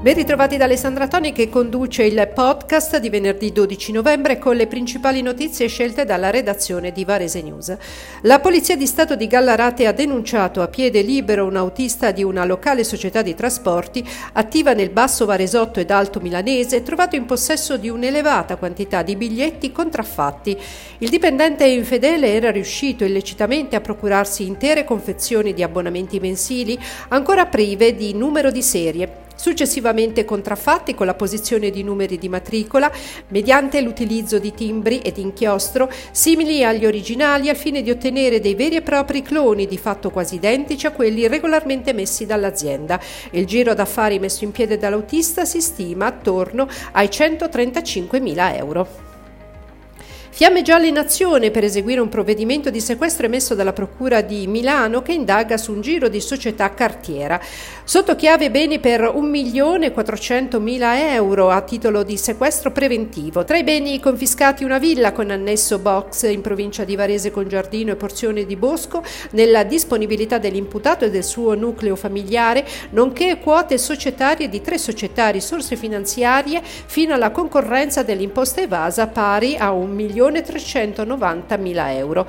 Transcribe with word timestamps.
Ben 0.00 0.14
ritrovati 0.14 0.56
da 0.56 0.64
Alessandra 0.64 1.06
Toni 1.08 1.30
che 1.30 1.50
conduce 1.50 2.04
il 2.04 2.30
podcast 2.34 2.96
di 2.96 3.10
venerdì 3.10 3.52
12 3.52 3.92
novembre 3.92 4.38
con 4.38 4.56
le 4.56 4.66
principali 4.66 5.20
notizie 5.20 5.66
scelte 5.66 6.06
dalla 6.06 6.30
redazione 6.30 6.90
di 6.90 7.04
Varese 7.04 7.42
News. 7.42 7.76
La 8.22 8.40
Polizia 8.40 8.78
di 8.78 8.86
Stato 8.86 9.14
di 9.14 9.26
Gallarate 9.26 9.86
ha 9.86 9.92
denunciato 9.92 10.62
a 10.62 10.68
piede 10.68 11.02
libero 11.02 11.44
un 11.44 11.54
autista 11.54 12.12
di 12.12 12.24
una 12.24 12.46
locale 12.46 12.82
società 12.82 13.20
di 13.20 13.34
trasporti 13.34 14.02
attiva 14.32 14.72
nel 14.72 14.88
Basso 14.88 15.26
Varesotto 15.26 15.80
ed 15.80 15.90
Alto 15.90 16.18
Milanese 16.20 16.82
trovato 16.82 17.16
in 17.16 17.26
possesso 17.26 17.76
di 17.76 17.90
un'elevata 17.90 18.56
quantità 18.56 19.02
di 19.02 19.16
biglietti 19.16 19.70
contraffatti. 19.70 20.56
Il 20.96 21.10
dipendente 21.10 21.66
infedele 21.66 22.32
era 22.32 22.50
riuscito 22.50 23.04
illecitamente 23.04 23.76
a 23.76 23.82
procurarsi 23.82 24.46
intere 24.46 24.84
confezioni 24.84 25.52
di 25.52 25.62
abbonamenti 25.62 26.18
mensili 26.20 26.78
ancora 27.08 27.44
prive 27.44 27.94
di 27.94 28.14
numero 28.14 28.50
di 28.50 28.62
serie 28.62 29.28
successivamente 29.40 30.26
contraffatti 30.26 30.94
con 30.94 31.06
la 31.06 31.14
posizione 31.14 31.70
di 31.70 31.82
numeri 31.82 32.18
di 32.18 32.28
matricola 32.28 32.92
mediante 33.28 33.80
l'utilizzo 33.80 34.38
di 34.38 34.52
timbri 34.52 34.98
ed 34.98 35.16
inchiostro 35.16 35.90
simili 36.10 36.62
agli 36.62 36.84
originali 36.84 37.48
al 37.48 37.56
fine 37.56 37.80
di 37.80 37.90
ottenere 37.90 38.38
dei 38.38 38.54
veri 38.54 38.76
e 38.76 38.82
propri 38.82 39.22
cloni 39.22 39.66
di 39.66 39.78
fatto 39.78 40.10
quasi 40.10 40.34
identici 40.34 40.86
a 40.86 40.92
quelli 40.92 41.26
regolarmente 41.26 41.94
messi 41.94 42.26
dall'azienda. 42.26 43.00
Il 43.30 43.46
giro 43.46 43.72
d'affari 43.72 44.18
messo 44.18 44.44
in 44.44 44.50
piede 44.50 44.76
dall'autista 44.76 45.46
si 45.46 45.62
stima 45.62 46.04
attorno 46.04 46.68
ai 46.92 47.06
135.000 47.06 48.56
euro. 48.56 49.09
Fiamme 50.32 50.62
gialle 50.62 50.86
in 50.86 50.96
azione 50.96 51.50
per 51.50 51.64
eseguire 51.64 52.00
un 52.00 52.08
provvedimento 52.08 52.70
di 52.70 52.80
sequestro 52.80 53.26
emesso 53.26 53.56
dalla 53.56 53.72
Procura 53.72 54.20
di 54.20 54.46
Milano 54.46 55.02
che 55.02 55.12
indaga 55.12 55.58
su 55.58 55.72
un 55.72 55.80
giro 55.80 56.08
di 56.08 56.20
società 56.20 56.72
cartiera. 56.72 57.38
Sotto 57.82 58.14
chiave 58.14 58.50
beni 58.50 58.78
per 58.78 59.02
1.400.000 59.02 61.14
euro 61.14 61.50
a 61.50 61.60
titolo 61.62 62.04
di 62.04 62.16
sequestro 62.16 62.70
preventivo. 62.70 63.44
Tra 63.44 63.58
i 63.58 63.64
beni 63.64 63.98
confiscati 63.98 64.62
una 64.62 64.78
villa 64.78 65.12
con 65.12 65.30
annesso 65.30 65.78
box 65.78 66.30
in 66.30 66.40
provincia 66.40 66.84
di 66.84 66.94
Varese 66.94 67.32
con 67.32 67.48
giardino 67.48 67.90
e 67.90 67.96
porzione 67.96 68.46
di 68.46 68.56
bosco 68.56 69.02
nella 69.32 69.64
disponibilità 69.64 70.38
dell'imputato 70.38 71.04
e 71.04 71.10
del 71.10 71.24
suo 71.24 71.54
nucleo 71.54 71.96
familiare, 71.96 72.64
nonché 72.90 73.40
quote 73.40 73.76
societarie 73.76 74.48
di 74.48 74.60
tre 74.60 74.78
società 74.78 75.28
risorse 75.28 75.74
finanziarie 75.74 76.62
fino 76.62 77.14
alla 77.14 77.32
concorrenza 77.32 78.04
dell'imposta 78.04 78.60
evasa 78.60 79.08
pari 79.08 79.56
a 79.56 79.72
1 79.72 79.92
milione 79.92 80.18
1.390.000 80.20 81.96
euro. 81.96 82.26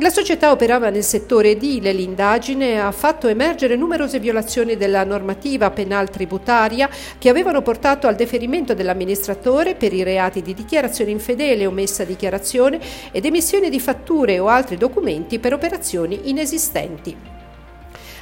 La 0.00 0.10
società 0.10 0.50
operava 0.50 0.90
nel 0.90 1.02
settore 1.02 1.52
edile, 1.52 1.90
l'indagine 1.90 2.78
ha 2.78 2.92
fatto 2.92 3.28
emergere 3.28 3.76
numerose 3.76 4.18
violazioni 4.18 4.76
della 4.76 5.04
normativa 5.04 5.70
penal 5.70 6.10
tributaria 6.10 6.90
che 7.16 7.30
avevano 7.30 7.62
portato 7.62 8.06
al 8.06 8.14
deferimento 8.14 8.74
dell'amministratore 8.74 9.74
per 9.74 9.94
i 9.94 10.02
reati 10.02 10.42
di 10.42 10.52
dichiarazione 10.52 11.12
infedele, 11.12 11.64
omessa 11.64 12.04
dichiarazione 12.04 12.78
ed 13.10 13.24
emissione 13.24 13.70
di 13.70 13.80
fatture 13.80 14.38
o 14.38 14.48
altri 14.48 14.76
documenti 14.76 15.38
per 15.38 15.54
operazioni 15.54 16.28
inesistenti. 16.28 17.16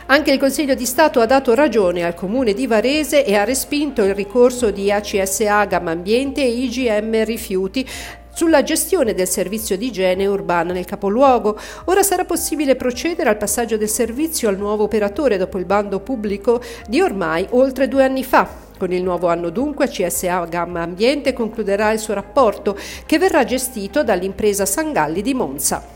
Anche 0.06 0.30
il 0.30 0.38
Consiglio 0.38 0.74
di 0.74 0.84
Stato 0.84 1.20
ha 1.20 1.26
dato 1.26 1.54
ragione 1.54 2.04
al 2.04 2.14
Comune 2.14 2.53
di 2.53 2.69
Varese 2.69 3.24
e 3.24 3.34
ha 3.34 3.42
respinto 3.42 4.04
il 4.04 4.14
ricorso 4.14 4.70
di 4.70 4.92
ACSA 4.92 5.64
Gamma 5.64 5.92
Ambiente 5.92 6.42
e 6.42 6.50
IGM 6.50 7.24
Rifiuti 7.24 7.88
sulla 8.34 8.62
gestione 8.62 9.15
del 9.15 9.28
servizio 9.28 9.77
di 9.78 9.87
igiene 9.87 10.27
urbana 10.27 10.72
nel 10.72 10.84
capoluogo. 10.84 11.59
Ora 11.87 12.03
sarà 12.03 12.25
possibile 12.25 12.77
procedere 12.77 13.31
al 13.31 13.37
passaggio 13.37 13.77
del 13.77 13.89
servizio 13.89 14.49
al 14.49 14.59
nuovo 14.59 14.84
operatore 14.84 15.39
dopo 15.39 15.59
il 15.59 15.65
bando 15.65 16.00
pubblico 16.00 16.61
di 16.87 17.00
ormai 17.00 17.47
oltre 17.50 17.89
due 17.89 18.05
anni 18.05 18.25
fa. 18.25 18.62
Con 18.77 18.93
il 18.93 19.03
nuovo 19.03 19.28
anno 19.28 19.50
dunque 19.50 19.89
CSA 19.89 20.45
Gamma 20.47 20.83
Ambiente 20.83 21.33
concluderà 21.33 21.93
il 21.93 22.00
suo 22.00 22.12
rapporto 22.12 22.77
che 23.06 23.19
verrà 23.19 23.45
gestito 23.45 24.03
dall'impresa 24.03 24.66
Sangalli 24.66 25.22
di 25.22 25.33
Monza. 25.33 25.94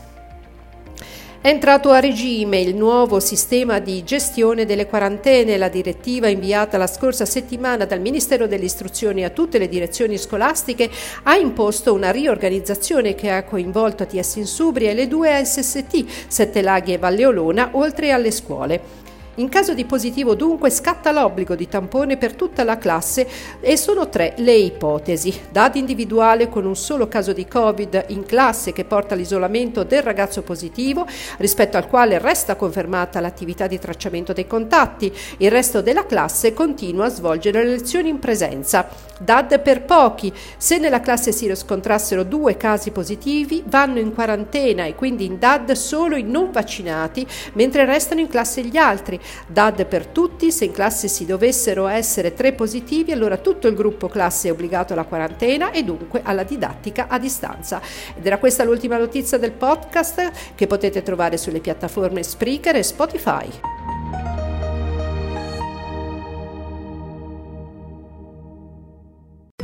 È 1.41 1.47
entrato 1.47 1.91
a 1.91 2.01
regime 2.01 2.59
il 2.59 2.75
nuovo 2.75 3.21
sistema 3.21 3.79
di 3.79 4.03
gestione 4.03 4.65
delle 4.65 4.87
quarantene. 4.87 5.55
La 5.55 5.69
direttiva 5.69 6.27
inviata 6.27 6.77
la 6.77 6.85
scorsa 6.85 7.25
settimana 7.25 7.85
dal 7.85 8.01
Ministero 8.01 8.45
dell'Istruzione 8.45 9.23
a 9.23 9.29
tutte 9.29 9.57
le 9.57 9.69
direzioni 9.69 10.17
scolastiche 10.17 10.89
ha 11.23 11.37
imposto 11.37 11.93
una 11.93 12.11
riorganizzazione 12.11 13.15
che 13.15 13.29
ha 13.29 13.45
coinvolto 13.45 14.03
ATS 14.03 14.35
Insubria 14.35 14.89
e 14.89 14.93
le 14.93 15.07
due 15.07 15.41
SST, 15.45 16.27
Sette 16.27 16.61
Laghi 16.61 16.91
e 16.91 16.97
Valle 16.97 17.25
Olona, 17.27 17.69
oltre 17.71 18.11
alle 18.11 18.31
scuole. 18.31 19.08
In 19.39 19.47
caso 19.47 19.73
di 19.73 19.85
positivo 19.85 20.35
dunque 20.35 20.69
scatta 20.69 21.13
l'obbligo 21.13 21.55
di 21.55 21.69
tampone 21.69 22.17
per 22.17 22.33
tutta 22.33 22.65
la 22.65 22.77
classe 22.77 23.25
e 23.61 23.77
sono 23.77 24.09
tre 24.09 24.33
le 24.39 24.53
ipotesi. 24.53 25.33
Dati 25.49 25.79
individuale 25.79 26.49
con 26.49 26.65
un 26.65 26.75
solo 26.75 27.07
caso 27.07 27.31
di 27.31 27.47
Covid 27.47 28.07
in 28.07 28.25
classe 28.25 28.73
che 28.73 28.83
porta 28.83 29.13
all'isolamento 29.13 29.85
del 29.85 30.03
ragazzo 30.03 30.41
positivo, 30.41 31.07
rispetto 31.37 31.77
al 31.77 31.87
quale 31.87 32.19
resta 32.19 32.57
confermata 32.57 33.21
l'attività 33.21 33.65
di 33.65 33.79
tracciamento 33.79 34.33
dei 34.33 34.45
contatti. 34.45 35.09
Il 35.37 35.51
resto 35.51 35.81
della 35.81 36.05
classe 36.05 36.53
continua 36.53 37.05
a 37.05 37.09
svolgere 37.09 37.63
le 37.63 37.69
lezioni 37.69 38.09
in 38.09 38.19
presenza. 38.19 38.89
DAD 39.19 39.59
per 39.61 39.83
pochi. 39.83 40.33
Se 40.57 40.77
nella 40.77 40.99
classe 40.99 41.31
si 41.31 41.47
riscontrassero 41.47 42.23
due 42.23 42.57
casi 42.57 42.91
positivi, 42.91 43.63
vanno 43.65 43.99
in 43.99 44.13
quarantena 44.13 44.83
e 44.85 44.95
quindi 44.95 45.25
in 45.25 45.39
DAD 45.39 45.71
solo 45.73 46.17
i 46.17 46.23
non 46.23 46.51
vaccinati, 46.51 47.25
mentre 47.53 47.85
restano 47.85 48.19
in 48.19 48.27
classe 48.27 48.63
gli 48.63 48.77
altri. 48.77 49.19
DAD 49.47 49.85
per 49.85 50.07
tutti, 50.07 50.51
se 50.51 50.65
in 50.65 50.71
classe 50.71 51.07
si 51.07 51.25
dovessero 51.25 51.87
essere 51.87 52.33
tre 52.33 52.53
positivi, 52.53 53.11
allora 53.11 53.37
tutto 53.37 53.67
il 53.67 53.75
gruppo 53.75 54.07
classe 54.07 54.47
è 54.47 54.51
obbligato 54.51 54.93
alla 54.93 55.03
quarantena 55.03 55.71
e 55.71 55.83
dunque 55.83 56.21
alla 56.23 56.43
didattica 56.43 57.07
a 57.07 57.19
distanza. 57.19 57.81
Ed 58.15 58.25
era 58.25 58.37
questa 58.37 58.63
l'ultima 58.63 58.97
notizia 58.97 59.37
del 59.37 59.51
podcast 59.51 60.31
che 60.55 60.67
potete 60.67 61.03
trovare 61.03 61.37
sulle 61.37 61.59
piattaforme 61.59 62.23
Spreaker 62.23 62.75
e 62.75 62.83
Spotify. 62.83 63.47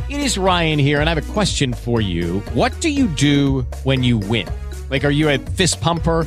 It 0.08 0.20
is 0.20 0.38
Ryan 0.38 0.78
here 0.78 1.00
and 1.00 1.08
I 1.08 1.14
have 1.14 1.18
a 1.18 1.32
question 1.32 1.72
for 1.72 2.00
you. 2.00 2.40
What 2.54 2.72
do 2.80 2.88
you 2.88 3.08
do 3.08 3.66
when 3.82 4.04
you 4.04 4.18
win? 4.18 4.46
Like 4.88 5.04
are 5.04 5.10
you 5.10 5.28
a 5.28 5.38
fist 5.38 5.80
pumper? 5.80 6.26